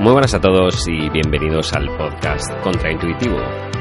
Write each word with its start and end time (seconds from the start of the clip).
Muy 0.00 0.12
buenas 0.12 0.32
a 0.32 0.40
todos 0.40 0.88
y 0.88 1.10
bienvenidos 1.10 1.74
al 1.74 1.86
podcast 1.98 2.50
Contraintuitivo, 2.62 3.36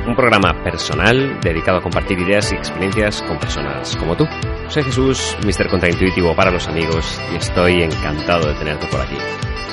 un 0.06 0.18
programa 0.18 0.52
personal 0.66 1.40
dedicado 1.40 1.78
a 1.78 1.82
compartir 1.82 2.20
ideas 2.20 2.52
y 2.52 2.56
experiencias 2.56 3.22
con 3.22 3.40
personas 3.40 3.96
como 3.96 4.18
tú. 4.18 4.26
Soy 4.68 4.84
Jesús, 4.84 5.38
Mr. 5.46 5.70
Contraintuitivo 5.70 6.36
para 6.36 6.52
los 6.52 6.68
amigos 6.68 7.22
y 7.32 7.38
estoy 7.38 7.84
encantado 7.84 8.50
de 8.50 8.56
tenerte 8.56 8.88
por 8.88 9.00
aquí. 9.00 9.16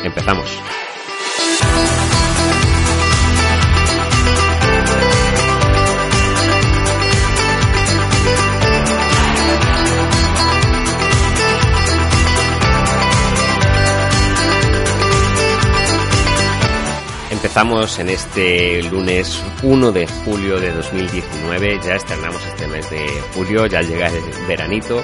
Empezamos. 0.05 0.63
Estamos 17.47 18.01
en 18.01 18.09
este 18.09 18.83
lunes 18.83 19.41
1 19.63 19.93
de 19.93 20.09
julio 20.09 20.59
de 20.59 20.73
2019, 20.73 21.81
ya 21.83 21.95
estrenamos 21.95 22.45
este 22.45 22.67
mes 22.67 22.91
de 22.91 23.07
julio, 23.35 23.67
ya 23.67 23.83
llega 23.83 24.09
el 24.09 24.25
veranito 24.49 25.01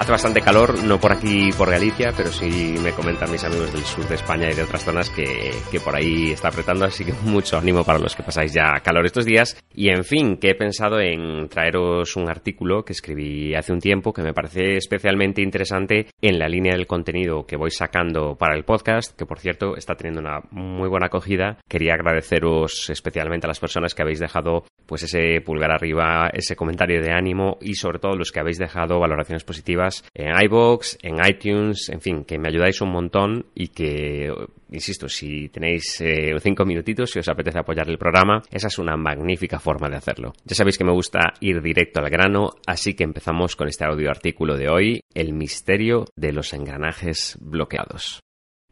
Hace 0.00 0.12
bastante 0.12 0.40
calor, 0.40 0.82
no 0.82 0.98
por 0.98 1.12
aquí, 1.12 1.50
por 1.58 1.68
Galicia, 1.68 2.14
pero 2.16 2.32
sí 2.32 2.74
me 2.82 2.92
comentan 2.92 3.30
mis 3.30 3.44
amigos 3.44 3.70
del 3.70 3.84
sur 3.84 4.08
de 4.08 4.14
España 4.14 4.50
y 4.50 4.54
de 4.54 4.62
otras 4.62 4.82
zonas 4.82 5.10
que, 5.10 5.50
que 5.70 5.78
por 5.78 5.94
ahí 5.94 6.32
está 6.32 6.48
apretando, 6.48 6.86
así 6.86 7.04
que 7.04 7.12
mucho 7.24 7.58
ánimo 7.58 7.84
para 7.84 7.98
los 7.98 8.16
que 8.16 8.22
pasáis 8.22 8.54
ya 8.54 8.80
calor 8.82 9.04
estos 9.04 9.26
días. 9.26 9.62
Y 9.74 9.90
en 9.90 10.04
fin, 10.04 10.38
que 10.38 10.52
he 10.52 10.54
pensado 10.54 11.00
en 11.00 11.50
traeros 11.50 12.16
un 12.16 12.30
artículo 12.30 12.82
que 12.82 12.94
escribí 12.94 13.54
hace 13.54 13.74
un 13.74 13.80
tiempo 13.80 14.14
que 14.14 14.22
me 14.22 14.32
parece 14.32 14.76
especialmente 14.76 15.42
interesante 15.42 16.06
en 16.22 16.38
la 16.38 16.48
línea 16.48 16.72
del 16.72 16.86
contenido 16.86 17.44
que 17.44 17.58
voy 17.58 17.70
sacando 17.70 18.36
para 18.36 18.56
el 18.56 18.64
podcast, 18.64 19.14
que 19.14 19.26
por 19.26 19.38
cierto 19.38 19.76
está 19.76 19.96
teniendo 19.96 20.22
una 20.22 20.40
muy 20.50 20.88
buena 20.88 21.08
acogida. 21.08 21.58
Quería 21.68 21.92
agradeceros 21.92 22.88
especialmente 22.88 23.46
a 23.46 23.48
las 23.48 23.60
personas 23.60 23.94
que 23.94 24.00
habéis 24.00 24.18
dejado 24.20 24.64
pues 24.86 25.02
ese 25.02 25.42
pulgar 25.42 25.70
arriba, 25.70 26.30
ese 26.32 26.56
comentario 26.56 27.02
de 27.02 27.12
ánimo 27.12 27.58
y 27.60 27.74
sobre 27.74 27.98
todo 27.98 28.16
los 28.16 28.32
que 28.32 28.40
habéis 28.40 28.56
dejado 28.56 28.98
valoraciones 28.98 29.44
positivas 29.44 29.89
en 30.14 30.32
iBox, 30.44 30.98
en 31.02 31.16
iTunes, 31.26 31.88
en 31.88 32.00
fin, 32.00 32.24
que 32.24 32.38
me 32.38 32.48
ayudáis 32.48 32.80
un 32.80 32.90
montón 32.90 33.46
y 33.54 33.68
que, 33.68 34.32
insisto, 34.70 35.08
si 35.08 35.48
tenéis 35.48 36.00
eh, 36.00 36.34
cinco 36.40 36.64
minutitos, 36.64 37.10
si 37.10 37.18
os 37.18 37.28
apetece 37.28 37.58
apoyar 37.58 37.88
el 37.88 37.98
programa, 37.98 38.42
esa 38.50 38.68
es 38.68 38.78
una 38.78 38.96
magnífica 38.96 39.58
forma 39.58 39.88
de 39.88 39.96
hacerlo. 39.96 40.32
Ya 40.44 40.54
sabéis 40.54 40.78
que 40.78 40.84
me 40.84 40.92
gusta 40.92 41.34
ir 41.40 41.60
directo 41.62 42.00
al 42.00 42.10
grano, 42.10 42.50
así 42.66 42.94
que 42.94 43.04
empezamos 43.04 43.56
con 43.56 43.68
este 43.68 43.84
audio 43.84 44.10
artículo 44.10 44.56
de 44.56 44.68
hoy, 44.68 45.00
El 45.14 45.32
misterio 45.32 46.06
de 46.16 46.32
los 46.32 46.52
engranajes 46.52 47.36
bloqueados. 47.40 48.20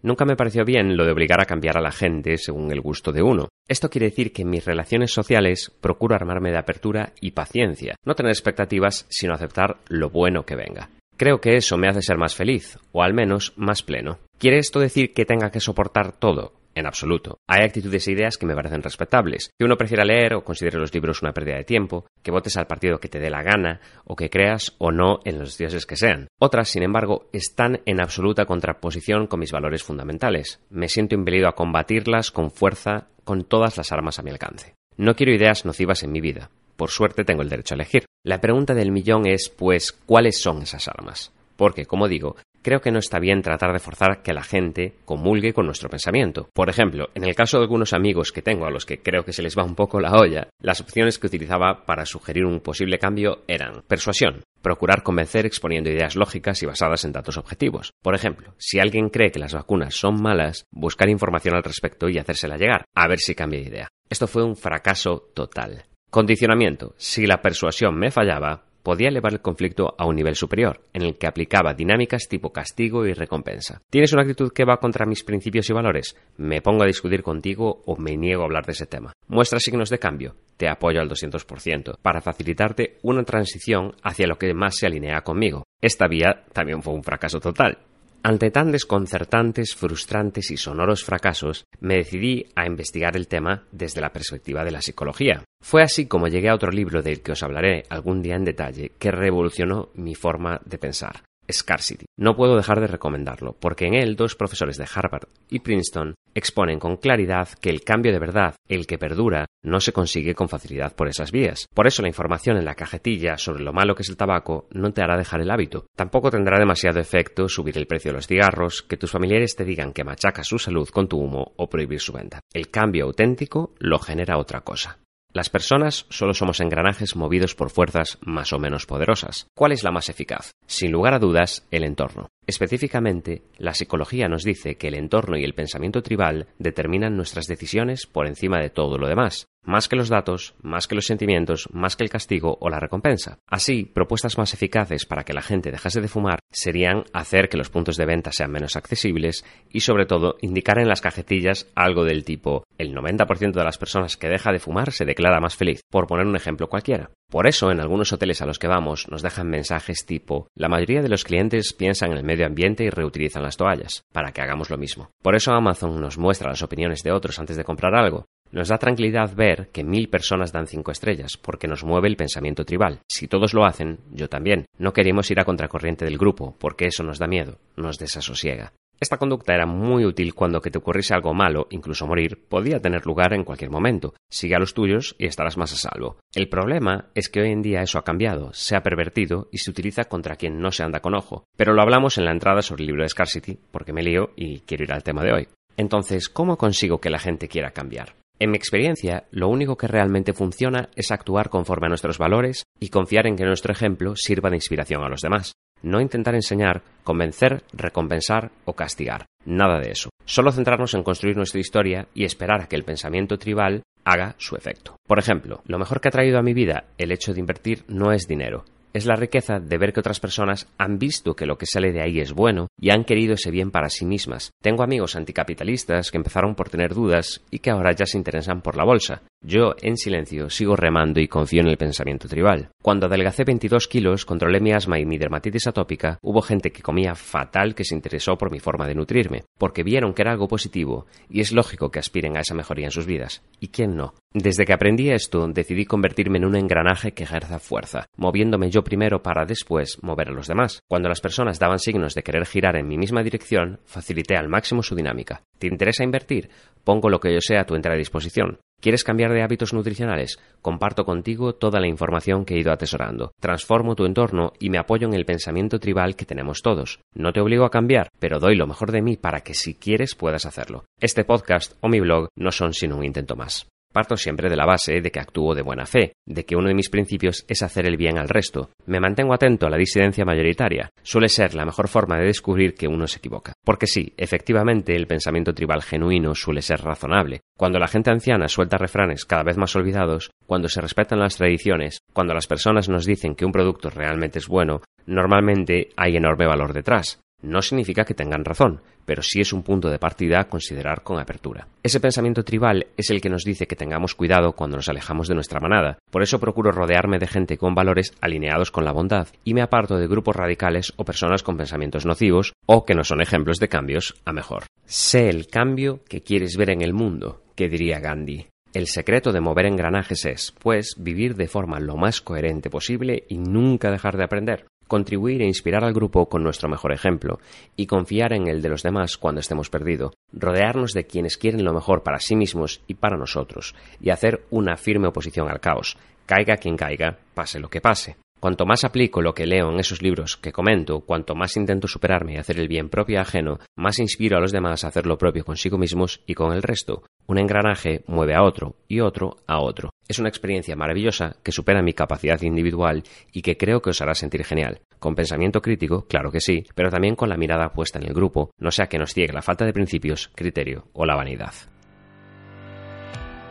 Nunca 0.00 0.24
me 0.24 0.36
pareció 0.36 0.64
bien 0.64 0.96
lo 0.96 1.04
de 1.04 1.10
obligar 1.10 1.40
a 1.40 1.46
cambiar 1.46 1.76
a 1.76 1.80
la 1.80 1.90
gente 1.90 2.38
según 2.38 2.70
el 2.70 2.80
gusto 2.80 3.10
de 3.10 3.22
uno. 3.22 3.48
Esto 3.66 3.90
quiere 3.90 4.06
decir 4.06 4.32
que 4.32 4.42
en 4.42 4.50
mis 4.50 4.64
relaciones 4.64 5.12
sociales 5.12 5.72
procuro 5.80 6.14
armarme 6.14 6.52
de 6.52 6.58
apertura 6.58 7.12
y 7.20 7.32
paciencia, 7.32 7.96
no 8.04 8.14
tener 8.14 8.30
expectativas, 8.30 9.06
sino 9.08 9.34
aceptar 9.34 9.78
lo 9.88 10.10
bueno 10.10 10.44
que 10.44 10.54
venga. 10.54 10.90
Creo 11.18 11.40
que 11.40 11.56
eso 11.56 11.76
me 11.76 11.88
hace 11.88 12.00
ser 12.00 12.16
más 12.16 12.36
feliz, 12.36 12.78
o 12.92 13.02
al 13.02 13.12
menos 13.12 13.52
más 13.56 13.82
pleno. 13.82 14.20
¿Quiere 14.38 14.58
esto 14.58 14.78
decir 14.78 15.12
que 15.12 15.24
tenga 15.24 15.50
que 15.50 15.58
soportar 15.58 16.12
todo? 16.12 16.52
En 16.76 16.86
absoluto. 16.86 17.40
Hay 17.48 17.64
actitudes 17.64 18.06
e 18.06 18.12
ideas 18.12 18.36
que 18.38 18.46
me 18.46 18.54
parecen 18.54 18.84
respetables, 18.84 19.50
que 19.58 19.64
uno 19.64 19.76
prefiera 19.76 20.04
leer 20.04 20.34
o 20.34 20.44
considere 20.44 20.78
los 20.78 20.94
libros 20.94 21.20
una 21.20 21.32
pérdida 21.32 21.56
de 21.56 21.64
tiempo, 21.64 22.06
que 22.22 22.30
votes 22.30 22.56
al 22.56 22.68
partido 22.68 23.00
que 23.00 23.08
te 23.08 23.18
dé 23.18 23.30
la 23.30 23.42
gana, 23.42 23.80
o 24.04 24.14
que 24.14 24.30
creas 24.30 24.76
o 24.78 24.92
no 24.92 25.18
en 25.24 25.40
los 25.40 25.58
dioses 25.58 25.86
que 25.86 25.96
sean. 25.96 26.28
Otras, 26.38 26.68
sin 26.68 26.84
embargo, 26.84 27.28
están 27.32 27.80
en 27.84 28.00
absoluta 28.00 28.46
contraposición 28.46 29.26
con 29.26 29.40
mis 29.40 29.50
valores 29.50 29.82
fundamentales. 29.82 30.60
Me 30.70 30.88
siento 30.88 31.16
impelido 31.16 31.48
a 31.48 31.56
combatirlas 31.56 32.30
con 32.30 32.52
fuerza, 32.52 33.08
con 33.24 33.42
todas 33.42 33.76
las 33.76 33.90
armas 33.90 34.20
a 34.20 34.22
mi 34.22 34.30
alcance. 34.30 34.76
No 34.96 35.16
quiero 35.16 35.34
ideas 35.34 35.64
nocivas 35.64 36.04
en 36.04 36.12
mi 36.12 36.20
vida. 36.20 36.50
Por 36.78 36.90
suerte 36.90 37.24
tengo 37.24 37.42
el 37.42 37.48
derecho 37.48 37.74
a 37.74 37.76
elegir. 37.76 38.04
La 38.24 38.40
pregunta 38.40 38.72
del 38.72 38.92
millón 38.92 39.26
es, 39.26 39.48
pues, 39.48 39.90
¿cuáles 39.90 40.40
son 40.40 40.62
esas 40.62 40.86
armas? 40.86 41.32
Porque, 41.56 41.86
como 41.86 42.06
digo, 42.06 42.36
creo 42.62 42.80
que 42.80 42.92
no 42.92 43.00
está 43.00 43.18
bien 43.18 43.42
tratar 43.42 43.72
de 43.72 43.80
forzar 43.80 44.22
que 44.22 44.32
la 44.32 44.44
gente 44.44 44.94
comulgue 45.04 45.52
con 45.52 45.66
nuestro 45.66 45.90
pensamiento. 45.90 46.48
Por 46.54 46.70
ejemplo, 46.70 47.08
en 47.16 47.24
el 47.24 47.34
caso 47.34 47.56
de 47.56 47.64
algunos 47.64 47.92
amigos 47.94 48.30
que 48.30 48.42
tengo 48.42 48.64
a 48.64 48.70
los 48.70 48.86
que 48.86 49.02
creo 49.02 49.24
que 49.24 49.32
se 49.32 49.42
les 49.42 49.58
va 49.58 49.64
un 49.64 49.74
poco 49.74 49.98
la 49.98 50.12
olla, 50.12 50.50
las 50.62 50.80
opciones 50.80 51.18
que 51.18 51.26
utilizaba 51.26 51.84
para 51.84 52.06
sugerir 52.06 52.44
un 52.44 52.60
posible 52.60 53.00
cambio 53.00 53.42
eran 53.48 53.82
persuasión, 53.88 54.44
procurar 54.62 55.02
convencer 55.02 55.46
exponiendo 55.46 55.90
ideas 55.90 56.14
lógicas 56.14 56.62
y 56.62 56.66
basadas 56.66 57.04
en 57.04 57.10
datos 57.10 57.38
objetivos. 57.38 57.90
Por 58.04 58.14
ejemplo, 58.14 58.54
si 58.56 58.78
alguien 58.78 59.08
cree 59.08 59.32
que 59.32 59.40
las 59.40 59.54
vacunas 59.54 59.96
son 59.96 60.22
malas, 60.22 60.64
buscar 60.70 61.08
información 61.08 61.56
al 61.56 61.64
respecto 61.64 62.08
y 62.08 62.18
hacérsela 62.18 62.56
llegar, 62.56 62.84
a 62.94 63.08
ver 63.08 63.18
si 63.18 63.34
cambia 63.34 63.58
de 63.58 63.66
idea. 63.66 63.88
Esto 64.08 64.28
fue 64.28 64.44
un 64.44 64.54
fracaso 64.54 65.28
total. 65.34 65.88
Condicionamiento. 66.10 66.94
Si 66.96 67.26
la 67.26 67.42
persuasión 67.42 67.98
me 67.98 68.10
fallaba, 68.10 68.62
podía 68.82 69.08
elevar 69.08 69.34
el 69.34 69.42
conflicto 69.42 69.94
a 69.98 70.06
un 70.06 70.16
nivel 70.16 70.36
superior, 70.36 70.80
en 70.94 71.02
el 71.02 71.18
que 71.18 71.26
aplicaba 71.26 71.74
dinámicas 71.74 72.28
tipo 72.28 72.50
castigo 72.50 73.06
y 73.06 73.12
recompensa. 73.12 73.82
¿Tienes 73.90 74.14
una 74.14 74.22
actitud 74.22 74.50
que 74.50 74.64
va 74.64 74.78
contra 74.78 75.04
mis 75.04 75.22
principios 75.22 75.68
y 75.68 75.74
valores? 75.74 76.16
Me 76.38 76.62
pongo 76.62 76.84
a 76.84 76.86
discutir 76.86 77.22
contigo 77.22 77.82
o 77.84 77.96
me 77.98 78.16
niego 78.16 78.40
a 78.40 78.44
hablar 78.46 78.64
de 78.64 78.72
ese 78.72 78.86
tema. 78.86 79.12
Muestra 79.26 79.60
signos 79.60 79.90
de 79.90 79.98
cambio. 79.98 80.34
Te 80.56 80.70
apoyo 80.70 81.02
al 81.02 81.10
200%, 81.10 81.98
para 82.00 82.22
facilitarte 82.22 82.96
una 83.02 83.22
transición 83.24 83.94
hacia 84.02 84.26
lo 84.26 84.38
que 84.38 84.54
más 84.54 84.76
se 84.76 84.86
alinea 84.86 85.20
conmigo. 85.20 85.64
Esta 85.82 86.08
vía 86.08 86.44
también 86.54 86.82
fue 86.82 86.94
un 86.94 87.04
fracaso 87.04 87.38
total. 87.38 87.76
Ante 88.22 88.50
tan 88.50 88.72
desconcertantes, 88.72 89.74
frustrantes 89.74 90.50
y 90.50 90.56
sonoros 90.56 91.04
fracasos, 91.04 91.64
me 91.80 91.96
decidí 91.96 92.46
a 92.56 92.66
investigar 92.66 93.16
el 93.16 93.28
tema 93.28 93.64
desde 93.70 94.00
la 94.00 94.12
perspectiva 94.12 94.64
de 94.64 94.72
la 94.72 94.82
psicología. 94.82 95.44
Fue 95.62 95.82
así 95.82 96.06
como 96.06 96.28
llegué 96.28 96.48
a 96.48 96.54
otro 96.54 96.70
libro 96.70 97.02
del 97.02 97.22
que 97.22 97.32
os 97.32 97.42
hablaré 97.42 97.84
algún 97.88 98.22
día 98.22 98.36
en 98.36 98.44
detalle 98.44 98.92
que 98.98 99.10
revolucionó 99.10 99.90
mi 99.94 100.14
forma 100.14 100.60
de 100.64 100.78
pensar. 100.78 101.27
Scarcity. 101.50 102.06
No 102.18 102.36
puedo 102.36 102.56
dejar 102.56 102.80
de 102.80 102.86
recomendarlo, 102.86 103.56
porque 103.58 103.86
en 103.86 103.94
él 103.94 104.16
dos 104.16 104.34
profesores 104.34 104.76
de 104.76 104.86
Harvard 104.92 105.28
y 105.50 105.60
Princeton 105.60 106.14
exponen 106.34 106.78
con 106.78 106.96
claridad 106.96 107.48
que 107.60 107.70
el 107.70 107.82
cambio 107.82 108.12
de 108.12 108.18
verdad, 108.18 108.54
el 108.68 108.86
que 108.86 108.98
perdura, 108.98 109.46
no 109.62 109.80
se 109.80 109.92
consigue 109.92 110.34
con 110.34 110.48
facilidad 110.48 110.94
por 110.94 111.08
esas 111.08 111.32
vías. 111.32 111.66
Por 111.74 111.86
eso 111.86 112.02
la 112.02 112.08
información 112.08 112.56
en 112.56 112.64
la 112.64 112.74
cajetilla 112.74 113.36
sobre 113.36 113.62
lo 113.62 113.72
malo 113.72 113.94
que 113.94 114.02
es 114.02 114.08
el 114.08 114.16
tabaco 114.16 114.68
no 114.70 114.92
te 114.92 115.02
hará 115.02 115.16
dejar 115.16 115.40
el 115.40 115.50
hábito. 115.50 115.86
Tampoco 115.96 116.30
tendrá 116.30 116.58
demasiado 116.58 117.00
efecto 117.00 117.48
subir 117.48 117.76
el 117.76 117.86
precio 117.86 118.10
de 118.10 118.16
los 118.16 118.26
cigarros, 118.26 118.82
que 118.82 118.96
tus 118.96 119.10
familiares 119.10 119.56
te 119.56 119.64
digan 119.64 119.92
que 119.92 120.04
machacas 120.04 120.46
su 120.46 120.58
salud 120.58 120.88
con 120.88 121.08
tu 121.08 121.18
humo 121.18 121.52
o 121.56 121.68
prohibir 121.68 122.00
su 122.00 122.12
venta. 122.12 122.40
El 122.52 122.70
cambio 122.70 123.06
auténtico 123.06 123.74
lo 123.78 123.98
genera 123.98 124.38
otra 124.38 124.60
cosa. 124.60 124.98
Las 125.32 125.50
personas 125.50 126.06
solo 126.08 126.32
somos 126.32 126.60
engranajes 126.60 127.14
movidos 127.14 127.54
por 127.54 127.70
fuerzas 127.70 128.18
más 128.22 128.52
o 128.52 128.58
menos 128.58 128.86
poderosas. 128.86 129.46
¿Cuál 129.54 129.72
es 129.72 129.82
la 129.82 129.90
más 129.90 130.08
eficaz? 130.08 130.52
Sin 130.66 130.90
lugar 130.90 131.14
a 131.14 131.18
dudas, 131.18 131.66
el 131.70 131.84
entorno. 131.84 132.28
Específicamente, 132.48 133.42
la 133.58 133.74
psicología 133.74 134.26
nos 134.26 134.42
dice 134.42 134.78
que 134.78 134.88
el 134.88 134.94
entorno 134.94 135.36
y 135.36 135.44
el 135.44 135.52
pensamiento 135.52 136.02
tribal 136.02 136.46
determinan 136.58 137.14
nuestras 137.14 137.46
decisiones 137.46 138.06
por 138.06 138.26
encima 138.26 138.58
de 138.58 138.70
todo 138.70 138.96
lo 138.96 139.06
demás, 139.06 139.48
más 139.68 139.86
que 139.86 139.96
los 139.96 140.08
datos, 140.08 140.54
más 140.62 140.86
que 140.86 140.94
los 140.94 141.04
sentimientos, 141.04 141.68
más 141.74 141.94
que 141.94 142.04
el 142.04 142.08
castigo 142.08 142.56
o 142.58 142.70
la 142.70 142.80
recompensa. 142.80 143.38
Así, 143.46 143.84
propuestas 143.84 144.38
más 144.38 144.54
eficaces 144.54 145.04
para 145.04 145.24
que 145.24 145.34
la 145.34 145.42
gente 145.42 145.70
dejase 145.70 146.00
de 146.00 146.08
fumar 146.08 146.38
serían 146.50 147.04
hacer 147.12 147.50
que 147.50 147.58
los 147.58 147.68
puntos 147.68 147.98
de 147.98 148.06
venta 148.06 148.32
sean 148.32 148.50
menos 148.50 148.76
accesibles 148.76 149.44
y 149.70 149.80
sobre 149.80 150.06
todo 150.06 150.36
indicar 150.40 150.78
en 150.78 150.88
las 150.88 151.02
cajetillas 151.02 151.70
algo 151.74 152.06
del 152.06 152.24
tipo 152.24 152.64
el 152.78 152.94
90% 152.94 153.52
de 153.52 153.64
las 153.64 153.76
personas 153.76 154.16
que 154.16 154.28
deja 154.28 154.52
de 154.52 154.58
fumar 154.58 154.92
se 154.92 155.04
declara 155.04 155.40
más 155.40 155.56
feliz, 155.56 155.82
por 155.90 156.06
poner 156.06 156.26
un 156.26 156.36
ejemplo 156.36 156.68
cualquiera. 156.68 157.10
Por 157.28 157.46
eso, 157.46 157.70
en 157.70 157.80
algunos 157.80 158.10
hoteles 158.12 158.40
a 158.40 158.46
los 158.46 158.58
que 158.58 158.68
vamos 158.68 159.06
nos 159.10 159.20
dejan 159.20 159.50
mensajes 159.50 160.06
tipo 160.06 160.48
la 160.54 160.68
mayoría 160.68 161.02
de 161.02 161.10
los 161.10 161.24
clientes 161.24 161.74
piensan 161.74 162.12
en 162.12 162.18
el 162.18 162.24
medio 162.24 162.37
ambiente 162.44 162.84
y 162.84 162.90
reutilizan 162.90 163.42
las 163.42 163.56
toallas, 163.56 164.04
para 164.12 164.32
que 164.32 164.40
hagamos 164.40 164.70
lo 164.70 164.78
mismo. 164.78 165.10
Por 165.22 165.34
eso 165.34 165.52
Amazon 165.52 166.00
nos 166.00 166.18
muestra 166.18 166.50
las 166.50 166.62
opiniones 166.62 167.02
de 167.02 167.12
otros 167.12 167.38
antes 167.38 167.56
de 167.56 167.64
comprar 167.64 167.94
algo. 167.94 168.26
Nos 168.50 168.68
da 168.68 168.78
tranquilidad 168.78 169.34
ver 169.34 169.68
que 169.72 169.84
mil 169.84 170.08
personas 170.08 170.52
dan 170.52 170.66
cinco 170.66 170.90
estrellas, 170.90 171.36
porque 171.36 171.68
nos 171.68 171.84
mueve 171.84 172.08
el 172.08 172.16
pensamiento 172.16 172.64
tribal. 172.64 173.00
Si 173.06 173.28
todos 173.28 173.52
lo 173.52 173.66
hacen, 173.66 173.98
yo 174.10 174.28
también. 174.28 174.64
No 174.78 174.92
queremos 174.92 175.30
ir 175.30 175.38
a 175.38 175.44
contracorriente 175.44 176.04
del 176.04 176.16
grupo, 176.16 176.56
porque 176.58 176.86
eso 176.86 177.02
nos 177.02 177.18
da 177.18 177.26
miedo, 177.26 177.58
nos 177.76 177.98
desasosiega. 177.98 178.72
Esta 179.00 179.16
conducta 179.16 179.54
era 179.54 179.64
muy 179.64 180.04
útil 180.04 180.34
cuando 180.34 180.60
que 180.60 180.70
te 180.70 180.78
ocurriese 180.78 181.14
algo 181.14 181.32
malo, 181.32 181.68
incluso 181.70 182.06
morir, 182.06 182.46
podía 182.48 182.80
tener 182.80 183.06
lugar 183.06 183.32
en 183.32 183.44
cualquier 183.44 183.70
momento. 183.70 184.14
Sigue 184.28 184.56
a 184.56 184.58
los 184.58 184.74
tuyos 184.74 185.14
y 185.18 185.26
estarás 185.26 185.56
más 185.56 185.72
a 185.72 185.76
salvo. 185.76 186.16
El 186.34 186.48
problema 186.48 187.06
es 187.14 187.28
que 187.28 187.40
hoy 187.40 187.52
en 187.52 187.62
día 187.62 187.82
eso 187.82 187.98
ha 187.98 188.04
cambiado, 188.04 188.52
se 188.54 188.74
ha 188.74 188.82
pervertido 188.82 189.48
y 189.52 189.58
se 189.58 189.70
utiliza 189.70 190.06
contra 190.06 190.36
quien 190.36 190.58
no 190.60 190.72
se 190.72 190.82
anda 190.82 191.00
con 191.00 191.14
ojo. 191.14 191.44
Pero 191.56 191.74
lo 191.74 191.82
hablamos 191.82 192.18
en 192.18 192.24
la 192.24 192.32
entrada 192.32 192.60
sobre 192.62 192.82
el 192.82 192.88
libro 192.88 193.02
de 193.02 193.08
Scarcity, 193.08 193.58
porque 193.70 193.92
me 193.92 194.02
lío 194.02 194.30
y 194.34 194.60
quiero 194.60 194.84
ir 194.84 194.92
al 194.92 195.04
tema 195.04 195.22
de 195.22 195.32
hoy. 195.32 195.48
Entonces, 195.76 196.28
¿cómo 196.28 196.56
consigo 196.56 197.00
que 197.00 197.10
la 197.10 197.20
gente 197.20 197.46
quiera 197.46 197.70
cambiar? 197.70 198.16
En 198.40 198.50
mi 198.52 198.56
experiencia, 198.56 199.24
lo 199.32 199.48
único 199.48 199.76
que 199.76 199.88
realmente 199.88 200.32
funciona 200.32 200.90
es 200.94 201.10
actuar 201.10 201.48
conforme 201.50 201.86
a 201.86 201.88
nuestros 201.88 202.18
valores 202.18 202.62
y 202.78 202.88
confiar 202.88 203.26
en 203.26 203.34
que 203.34 203.44
nuestro 203.44 203.72
ejemplo 203.72 204.14
sirva 204.14 204.48
de 204.48 204.56
inspiración 204.56 205.02
a 205.02 205.08
los 205.08 205.22
demás. 205.22 205.54
No 205.82 206.00
intentar 206.00 206.36
enseñar, 206.36 206.82
convencer, 207.02 207.64
recompensar 207.72 208.52
o 208.64 208.74
castigar. 208.74 209.26
Nada 209.44 209.80
de 209.80 209.90
eso. 209.90 210.10
Solo 210.24 210.52
centrarnos 210.52 210.94
en 210.94 211.02
construir 211.02 211.36
nuestra 211.36 211.60
historia 211.60 212.06
y 212.14 212.24
esperar 212.24 212.62
a 212.62 212.66
que 212.68 212.76
el 212.76 212.84
pensamiento 212.84 213.38
tribal 213.38 213.82
haga 214.04 214.36
su 214.38 214.54
efecto. 214.54 214.96
Por 215.06 215.18
ejemplo, 215.18 215.62
lo 215.66 215.78
mejor 215.78 216.00
que 216.00 216.08
ha 216.08 216.12
traído 216.12 216.38
a 216.38 216.42
mi 216.42 216.54
vida 216.54 216.84
el 216.96 217.10
hecho 217.10 217.34
de 217.34 217.40
invertir 217.40 217.84
no 217.88 218.12
es 218.12 218.28
dinero, 218.28 218.64
es 218.92 219.06
la 219.06 219.16
riqueza 219.16 219.60
de 219.60 219.78
ver 219.78 219.92
que 219.92 220.00
otras 220.00 220.20
personas 220.20 220.68
han 220.78 220.98
visto 220.98 221.34
que 221.34 221.46
lo 221.46 221.58
que 221.58 221.66
sale 221.66 221.92
de 221.92 222.02
ahí 222.02 222.20
es 222.20 222.32
bueno 222.32 222.68
y 222.80 222.90
han 222.90 223.04
querido 223.04 223.34
ese 223.34 223.50
bien 223.50 223.70
para 223.70 223.88
sí 223.88 224.04
mismas. 224.04 224.50
Tengo 224.62 224.82
amigos 224.82 225.16
anticapitalistas 225.16 226.10
que 226.10 226.16
empezaron 226.16 226.54
por 226.54 226.70
tener 226.70 226.94
dudas 226.94 227.42
y 227.50 227.58
que 227.58 227.70
ahora 227.70 227.92
ya 227.92 228.06
se 228.06 228.18
interesan 228.18 228.62
por 228.62 228.76
la 228.76 228.84
bolsa. 228.84 229.22
Yo, 229.40 229.76
en 229.82 229.96
silencio, 229.96 230.50
sigo 230.50 230.74
remando 230.74 231.20
y 231.20 231.28
confío 231.28 231.60
en 231.60 231.68
el 231.68 231.76
pensamiento 231.76 232.26
tribal. 232.26 232.70
Cuando 232.82 233.06
adelgacé 233.06 233.44
22 233.44 233.86
kilos, 233.86 234.24
controlé 234.24 234.60
mi 234.60 234.72
asma 234.72 234.98
y 234.98 235.06
mi 235.06 235.16
dermatitis 235.16 235.68
atópica, 235.68 236.18
hubo 236.22 236.42
gente 236.42 236.72
que 236.72 236.82
comía 236.82 237.14
fatal 237.14 237.76
que 237.76 237.84
se 237.84 237.94
interesó 237.94 238.36
por 238.36 238.50
mi 238.50 238.58
forma 238.58 238.88
de 238.88 238.96
nutrirme, 238.96 239.44
porque 239.56 239.84
vieron 239.84 240.12
que 240.12 240.22
era 240.22 240.32
algo 240.32 240.48
positivo 240.48 241.06
y 241.30 241.40
es 241.40 241.52
lógico 241.52 241.90
que 241.90 242.00
aspiren 242.00 242.36
a 242.36 242.40
esa 242.40 242.54
mejoría 242.54 242.86
en 242.86 242.90
sus 242.90 243.06
vidas. 243.06 243.44
¿Y 243.60 243.68
quién 243.68 243.94
no? 243.94 244.14
Desde 244.34 244.64
que 244.64 244.72
aprendí 244.72 245.10
esto, 245.10 245.46
decidí 245.46 245.84
convertirme 245.84 246.38
en 246.38 246.44
un 246.44 246.56
engranaje 246.56 247.12
que 247.12 247.22
ejerza 247.22 247.60
fuerza, 247.60 248.06
moviéndome 248.16 248.70
yo 248.70 248.82
primero 248.82 249.22
para 249.22 249.46
después 249.46 250.02
mover 250.02 250.30
a 250.30 250.32
los 250.32 250.48
demás. 250.48 250.80
Cuando 250.88 251.08
las 251.08 251.20
personas 251.20 251.60
daban 251.60 251.78
signos 251.78 252.14
de 252.14 252.24
querer 252.24 252.44
girar 252.44 252.76
en 252.76 252.88
mi 252.88 252.98
misma 252.98 253.22
dirección, 253.22 253.78
facilité 253.84 254.36
al 254.36 254.48
máximo 254.48 254.82
su 254.82 254.96
dinámica. 254.96 255.44
¿Te 255.58 255.68
interesa 255.68 256.02
invertir? 256.02 256.50
Pongo 256.82 257.08
lo 257.08 257.20
que 257.20 257.32
yo 257.32 257.40
sea 257.40 257.60
a 257.60 257.64
tu 257.64 257.76
entera 257.76 257.96
disposición. 257.96 258.58
¿Quieres 258.80 259.02
cambiar 259.02 259.32
de 259.32 259.42
hábitos 259.42 259.72
nutricionales? 259.72 260.38
Comparto 260.62 261.04
contigo 261.04 261.54
toda 261.54 261.80
la 261.80 261.88
información 261.88 262.44
que 262.44 262.54
he 262.54 262.60
ido 262.60 262.70
atesorando. 262.70 263.32
Transformo 263.40 263.96
tu 263.96 264.06
entorno 264.06 264.52
y 264.60 264.70
me 264.70 264.78
apoyo 264.78 265.08
en 265.08 265.14
el 265.14 265.24
pensamiento 265.24 265.80
tribal 265.80 266.14
que 266.14 266.26
tenemos 266.26 266.62
todos. 266.62 267.00
No 267.12 267.32
te 267.32 267.40
obligo 267.40 267.64
a 267.64 267.70
cambiar, 267.70 268.08
pero 268.20 268.38
doy 268.38 268.54
lo 268.54 268.68
mejor 268.68 268.92
de 268.92 269.02
mí 269.02 269.16
para 269.16 269.40
que 269.40 269.54
si 269.54 269.74
quieres 269.74 270.14
puedas 270.14 270.46
hacerlo. 270.46 270.84
Este 271.00 271.24
podcast 271.24 271.74
o 271.80 271.88
mi 271.88 271.98
blog 271.98 272.28
no 272.36 272.52
son 272.52 272.72
sino 272.72 272.96
un 272.96 273.04
intento 273.04 273.34
más. 273.34 273.66
Parto 273.92 274.16
siempre 274.16 274.50
de 274.50 274.56
la 274.56 274.66
base 274.66 275.00
de 275.00 275.10
que 275.10 275.20
actúo 275.20 275.54
de 275.54 275.62
buena 275.62 275.86
fe, 275.86 276.12
de 276.26 276.44
que 276.44 276.56
uno 276.56 276.68
de 276.68 276.74
mis 276.74 276.90
principios 276.90 277.44
es 277.48 277.62
hacer 277.62 277.86
el 277.86 277.96
bien 277.96 278.18
al 278.18 278.28
resto. 278.28 278.70
Me 278.86 279.00
mantengo 279.00 279.32
atento 279.32 279.66
a 279.66 279.70
la 279.70 279.78
disidencia 279.78 280.24
mayoritaria. 280.24 280.90
Suele 281.02 281.28
ser 281.28 281.54
la 281.54 281.64
mejor 281.64 281.88
forma 281.88 282.18
de 282.18 282.26
descubrir 282.26 282.74
que 282.74 282.86
uno 282.86 283.06
se 283.06 283.18
equivoca. 283.18 283.54
Porque 283.64 283.86
sí, 283.86 284.12
efectivamente, 284.16 284.94
el 284.94 285.06
pensamiento 285.06 285.54
tribal 285.54 285.82
genuino 285.82 286.34
suele 286.34 286.62
ser 286.62 286.82
razonable. 286.82 287.40
Cuando 287.56 287.78
la 287.78 287.88
gente 287.88 288.10
anciana 288.10 288.48
suelta 288.48 288.76
refranes 288.76 289.24
cada 289.24 289.42
vez 289.42 289.56
más 289.56 289.74
olvidados, 289.74 290.30
cuando 290.46 290.68
se 290.68 290.80
respetan 290.80 291.18
las 291.18 291.36
tradiciones, 291.36 291.98
cuando 292.12 292.34
las 292.34 292.46
personas 292.46 292.88
nos 292.88 293.06
dicen 293.06 293.34
que 293.34 293.44
un 293.44 293.52
producto 293.52 293.90
realmente 293.90 294.38
es 294.38 294.48
bueno, 294.48 294.82
normalmente 295.06 295.88
hay 295.96 296.16
enorme 296.16 296.46
valor 296.46 296.72
detrás. 296.72 297.20
No 297.40 297.62
significa 297.62 298.04
que 298.04 298.14
tengan 298.14 298.44
razón, 298.44 298.80
pero 299.04 299.22
sí 299.22 299.40
es 299.40 299.52
un 299.52 299.62
punto 299.62 299.88
de 299.88 300.00
partida 300.00 300.40
a 300.40 300.48
considerar 300.48 301.04
con 301.04 301.20
apertura. 301.20 301.68
Ese 301.84 302.00
pensamiento 302.00 302.42
tribal 302.42 302.88
es 302.96 303.10
el 303.10 303.20
que 303.20 303.28
nos 303.28 303.44
dice 303.44 303.68
que 303.68 303.76
tengamos 303.76 304.16
cuidado 304.16 304.54
cuando 304.54 304.76
nos 304.76 304.88
alejamos 304.88 305.28
de 305.28 305.36
nuestra 305.36 305.60
manada. 305.60 305.98
Por 306.10 306.22
eso 306.22 306.40
procuro 306.40 306.72
rodearme 306.72 307.20
de 307.20 307.28
gente 307.28 307.56
con 307.56 307.76
valores 307.76 308.12
alineados 308.20 308.72
con 308.72 308.84
la 308.84 308.90
bondad 308.90 309.28
y 309.44 309.54
me 309.54 309.62
aparto 309.62 309.98
de 309.98 310.08
grupos 310.08 310.34
radicales 310.34 310.92
o 310.96 311.04
personas 311.04 311.44
con 311.44 311.56
pensamientos 311.56 312.04
nocivos 312.04 312.54
o 312.66 312.84
que 312.84 312.96
no 312.96 313.04
son 313.04 313.20
ejemplos 313.20 313.58
de 313.58 313.68
cambios 313.68 314.16
a 314.24 314.32
mejor. 314.32 314.64
Sé 314.84 315.28
el 315.28 315.46
cambio 315.46 316.00
que 316.08 316.22
quieres 316.22 316.56
ver 316.56 316.70
en 316.70 316.82
el 316.82 316.92
mundo, 316.92 317.44
que 317.54 317.68
diría 317.68 318.00
Gandhi. 318.00 318.48
El 318.74 318.88
secreto 318.88 319.32
de 319.32 319.40
mover 319.40 319.66
engranajes 319.66 320.26
es, 320.26 320.52
pues, 320.58 320.96
vivir 320.98 321.36
de 321.36 321.46
forma 321.46 321.78
lo 321.78 321.96
más 321.96 322.20
coherente 322.20 322.68
posible 322.68 323.24
y 323.28 323.38
nunca 323.38 323.92
dejar 323.92 324.16
de 324.16 324.24
aprender 324.24 324.66
contribuir 324.88 325.42
e 325.42 325.46
inspirar 325.46 325.84
al 325.84 325.94
grupo 325.94 326.28
con 326.28 326.42
nuestro 326.42 326.68
mejor 326.68 326.92
ejemplo 326.92 327.38
y 327.76 327.86
confiar 327.86 328.32
en 328.32 328.48
el 328.48 328.60
de 328.60 328.70
los 328.70 328.82
demás 328.82 329.16
cuando 329.16 329.40
estemos 329.40 329.70
perdidos, 329.70 330.14
rodearnos 330.32 330.92
de 330.92 331.06
quienes 331.06 331.36
quieren 331.36 331.64
lo 331.64 331.72
mejor 331.72 332.02
para 332.02 332.18
sí 332.18 332.34
mismos 332.34 332.80
y 332.88 332.94
para 332.94 333.16
nosotros 333.16 333.76
y 334.00 334.10
hacer 334.10 334.44
una 334.50 334.76
firme 334.76 335.08
oposición 335.08 335.48
al 335.48 335.60
caos, 335.60 335.96
caiga 336.26 336.56
quien 336.56 336.76
caiga, 336.76 337.18
pase 337.34 337.60
lo 337.60 337.68
que 337.68 337.80
pase. 337.80 338.16
Cuanto 338.40 338.66
más 338.66 338.84
aplico 338.84 339.20
lo 339.20 339.34
que 339.34 339.46
leo 339.46 339.70
en 339.70 339.80
esos 339.80 340.00
libros 340.00 340.36
que 340.36 340.52
comento, 340.52 341.00
cuanto 341.00 341.34
más 341.34 341.56
intento 341.56 341.88
superarme 341.88 342.34
y 342.34 342.36
hacer 342.36 342.60
el 342.60 342.68
bien 342.68 342.88
propio 342.88 343.16
y 343.16 343.18
ajeno, 343.18 343.58
más 343.76 343.98
inspiro 343.98 344.36
a 344.36 344.40
los 344.40 344.52
demás 344.52 344.84
a 344.84 344.88
hacer 344.88 345.06
lo 345.06 345.18
propio 345.18 345.44
consigo 345.44 345.76
mismos 345.76 346.22
y 346.24 346.34
con 346.34 346.52
el 346.52 346.62
resto. 346.62 347.02
Un 347.28 347.36
engranaje 347.36 348.04
mueve 348.06 348.34
a 348.34 348.42
otro 348.42 348.76
y 348.88 349.00
otro 349.00 349.36
a 349.46 349.60
otro. 349.60 349.90
Es 350.08 350.18
una 350.18 350.30
experiencia 350.30 350.74
maravillosa 350.76 351.36
que 351.42 351.52
supera 351.52 351.82
mi 351.82 351.92
capacidad 351.92 352.40
individual 352.40 353.02
y 353.32 353.42
que 353.42 353.58
creo 353.58 353.82
que 353.82 353.90
os 353.90 354.00
hará 354.00 354.14
sentir 354.14 354.44
genial. 354.44 354.80
Con 354.98 355.14
pensamiento 355.14 355.60
crítico, 355.60 356.06
claro 356.06 356.32
que 356.32 356.40
sí, 356.40 356.64
pero 356.74 356.90
también 356.90 357.16
con 357.16 357.28
la 357.28 357.36
mirada 357.36 357.68
puesta 357.68 357.98
en 357.98 358.06
el 358.06 358.14
grupo, 358.14 358.50
no 358.58 358.70
sea 358.70 358.86
que 358.86 358.98
nos 358.98 359.12
ciegue 359.12 359.34
la 359.34 359.42
falta 359.42 359.66
de 359.66 359.74
principios, 359.74 360.30
criterio 360.34 360.86
o 360.94 361.04
la 361.04 361.16
vanidad. 361.16 361.52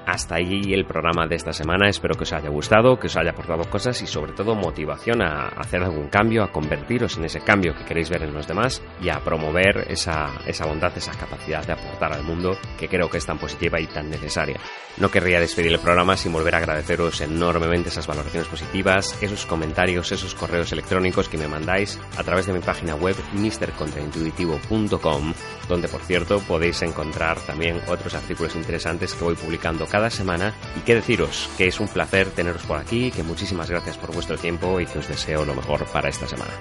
Hasta 0.08 0.36
ahí 0.36 0.74
el 0.74 0.86
programa 0.86 1.28
de 1.28 1.36
esta 1.36 1.52
semana. 1.52 1.90
Espero 1.90 2.16
que 2.16 2.24
os 2.24 2.32
haya 2.32 2.48
gustado, 2.48 2.98
que 2.98 3.08
os 3.08 3.18
haya 3.18 3.32
aportado 3.32 3.70
cosas 3.70 4.02
y 4.02 4.08
sobre 4.08 4.32
todo 4.32 4.56
motivación 4.56 5.22
a 5.22 5.50
hacer 5.50 5.84
algún 5.84 6.08
cambio, 6.08 6.46
a 6.46 6.52
convertiros 6.54 7.18
en 7.18 7.26
ese 7.26 7.42
cambio 7.42 7.76
que 7.76 7.84
queréis 7.84 8.10
ver 8.10 8.24
en 8.24 8.34
los 8.34 8.48
demás 8.48 8.82
y 9.02 9.10
a 9.10 9.20
promover 9.20 9.86
esa, 9.90 10.32
esa 10.46 10.66
bondad, 10.66 10.98
esa 10.98 11.12
capacidad 11.12 11.68
de 11.68 11.74
aportar 11.74 12.14
al 12.14 12.24
mundo 12.24 12.58
que 12.80 12.88
creo 12.88 13.10
que 13.10 13.18
es 13.18 13.26
tan 13.26 13.38
positiva 13.38 13.82
y 13.82 13.88
tan 13.88 14.10
necesaria. 14.10 14.62
No 14.96 15.12
querría 15.12 15.42
despedir 15.42 15.74
el 15.74 15.80
programa 15.80 16.16
sin 16.16 16.32
volver 16.32 16.56
a 16.56 16.60
agradeceros 16.60 17.20
enormemente 17.20 17.90
esas 17.90 18.08
valoraciones 18.08 18.48
positivas, 18.48 19.22
esos 19.22 19.46
comentarios, 19.46 20.14
esos 20.14 20.34
correos 20.34 20.72
electrónicos 20.72 21.28
que 21.28 21.38
me 21.38 21.50
mandáis 21.50 22.00
a 22.18 22.24
través 22.24 22.46
de 22.46 22.54
mi 22.54 22.62
página 22.62 22.96
web 22.96 23.18
mistercontraintuitivo.com, 23.34 25.34
donde 25.68 25.90
por 25.90 26.00
cierto 26.02 26.40
podéis 26.40 26.82
encontrar 26.82 27.42
también 27.42 27.82
otros 27.88 28.14
artículos 28.16 28.56
interesantes 28.56 29.14
que 29.14 29.26
voy 29.26 29.36
publicando 29.36 29.86
cada 29.86 29.97
cada 29.98 30.12
semana 30.12 30.54
y 30.76 30.82
qué 30.82 30.94
deciros, 30.94 31.50
que 31.58 31.68
es 31.68 31.80
un 31.80 31.88
placer 31.88 32.30
teneros 32.30 32.62
por 32.68 32.78
aquí, 32.78 33.10
que 33.10 33.24
muchísimas 33.24 33.68
gracias 33.68 33.98
por 33.98 34.14
vuestro 34.14 34.38
tiempo 34.38 34.80
y 34.80 34.86
que 34.86 35.00
os 35.00 35.08
deseo 35.08 35.44
lo 35.44 35.56
mejor 35.56 35.88
para 35.88 36.08
esta 36.08 36.28
semana. 36.28 36.52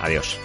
Adiós. 0.00 0.36